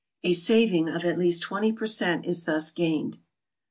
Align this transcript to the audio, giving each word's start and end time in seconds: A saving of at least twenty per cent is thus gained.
A 0.23 0.33
saving 0.33 0.89
of 0.89 1.05
at 1.05 1.19
least 1.19 1.43
twenty 1.43 1.71
per 1.71 1.85
cent 1.85 2.25
is 2.25 2.45
thus 2.45 2.71
gained. 2.71 3.19